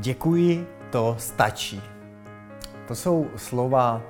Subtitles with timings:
[0.00, 1.82] Děkuji, to stačí.
[2.88, 4.02] To jsou slova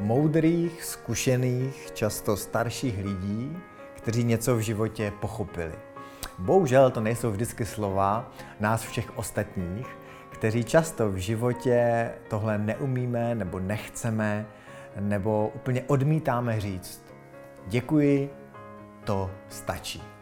[0.00, 3.56] moudrých, zkušených, často starších lidí,
[3.94, 5.72] kteří něco v životě pochopili.
[6.38, 8.30] Bohužel to nejsou vždycky slova
[8.60, 9.86] nás všech ostatních,
[10.30, 14.46] kteří často v životě tohle neumíme nebo nechceme
[15.00, 17.04] nebo úplně odmítáme říct.
[17.66, 18.30] Děkuji,
[19.04, 20.17] to stačí.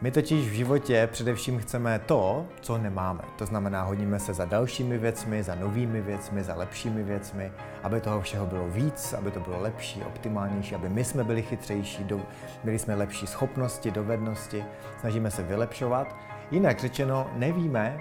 [0.00, 3.20] My totiž v životě především chceme to, co nemáme.
[3.36, 8.20] To znamená, hodíme se za dalšími věcmi, za novými věcmi, za lepšími věcmi, aby toho
[8.20, 12.20] všeho bylo víc, aby to bylo lepší, optimálnější, aby my jsme byli chytřejší, do,
[12.64, 14.64] měli jsme lepší schopnosti, dovednosti,
[15.00, 16.16] snažíme se vylepšovat.
[16.50, 18.00] Jinak řečeno, nevíme,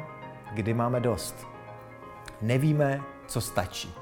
[0.54, 1.48] kdy máme dost.
[2.42, 3.94] Nevíme, co stačí.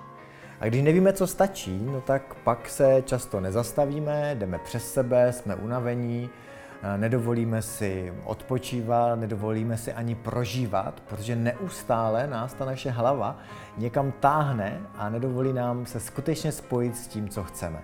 [0.60, 5.56] A když nevíme, co stačí, no tak pak se často nezastavíme, jdeme přes sebe, jsme
[5.56, 6.30] unavení,
[6.98, 13.38] nedovolíme si odpočívat, nedovolíme si ani prožívat, protože neustále nás ta naše hlava
[13.78, 17.84] někam táhne a nedovolí nám se skutečně spojit s tím, co chceme.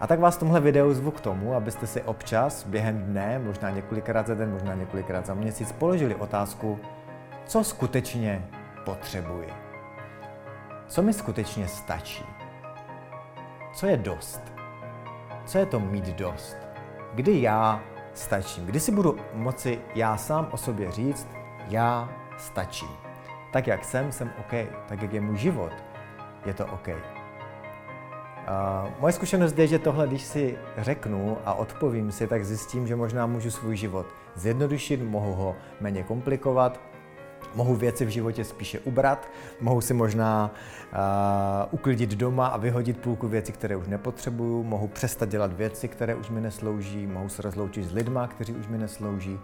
[0.00, 3.70] A tak vás v tomhle videu zvu k tomu, abyste si občas během dne, možná
[3.70, 6.78] několikrát za den, možná několikrát za měsíc, položili otázku,
[7.44, 8.48] co skutečně
[8.84, 9.48] potřebuji.
[10.86, 12.24] Co mi skutečně stačí?
[13.74, 14.52] Co je dost?
[15.46, 16.56] Co je to mít dost?
[17.14, 17.80] Kdy já
[18.14, 18.66] stačím.
[18.66, 21.28] Kdy si budu moci já sám o sobě říct,
[21.68, 22.88] já stačím.
[23.52, 24.68] Tak jak jsem, jsem OK.
[24.88, 25.72] Tak jak je můj život,
[26.46, 26.88] je to OK.
[26.88, 26.94] Uh,
[29.00, 33.26] moje zkušenost je, že tohle, když si řeknu a odpovím si, tak zjistím, že možná
[33.26, 36.80] můžu svůj život zjednodušit, mohu ho méně komplikovat,
[37.54, 39.28] mohu věci v životě spíše ubrat,
[39.60, 40.50] mohu si možná
[40.92, 40.98] uh,
[41.70, 46.30] uklidit doma a vyhodit půlku věcí, které už nepotřebuju, mohu přestat dělat věci, které už
[46.30, 49.38] mi neslouží, mohu se rozloučit s lidma, kteří už mi neslouží,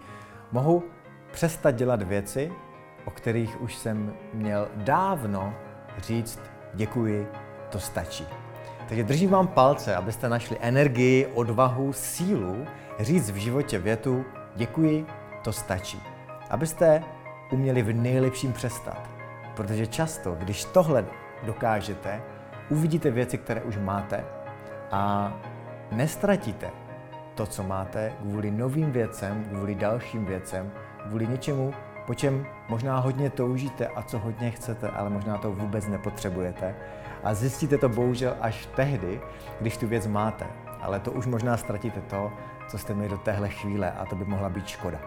[0.51, 0.83] mohu
[1.31, 2.51] přestat dělat věci,
[3.05, 5.53] o kterých už jsem měl dávno
[5.97, 6.39] říct
[6.73, 7.27] děkuji,
[7.69, 8.27] to stačí.
[8.87, 12.65] Takže držím vám palce, abyste našli energii, odvahu, sílu
[12.99, 14.25] říct v životě větu
[14.55, 15.05] děkuji,
[15.43, 16.01] to stačí.
[16.49, 17.03] Abyste
[17.51, 19.09] uměli v nejlepším přestat.
[19.55, 21.05] Protože často, když tohle
[21.43, 22.21] dokážete,
[22.69, 24.25] uvidíte věci, které už máte
[24.91, 25.33] a
[25.91, 26.69] nestratíte
[27.35, 30.71] to, co máte, kvůli novým věcem, kvůli dalším věcem,
[31.07, 31.73] kvůli něčemu,
[32.07, 36.75] po čem možná hodně toužíte a co hodně chcete, ale možná to vůbec nepotřebujete.
[37.23, 39.21] A zjistíte to bohužel až tehdy,
[39.61, 40.47] když tu věc máte.
[40.81, 42.31] Ale to už možná ztratíte to,
[42.67, 44.99] co jste měli do téhle chvíle a to by mohla být škoda.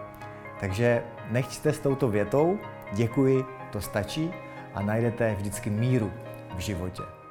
[0.59, 2.59] Takže nechťte s touto větou,
[2.93, 4.33] děkuji, to stačí
[4.73, 6.11] a najdete vždycky míru
[6.55, 7.22] v životě.